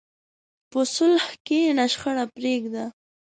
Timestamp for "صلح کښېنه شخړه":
0.95-2.25